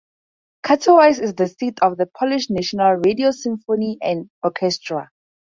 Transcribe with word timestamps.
Katowice 0.65 1.19
is 1.21 1.35
the 1.35 1.47
seat 1.47 1.77
of 1.83 1.95
the 1.95 2.07
Polish 2.07 2.49
National 2.49 2.95
Radio 3.05 3.29
Symphony 3.29 3.99
and 4.01 4.31
Orchestra. 4.41 5.11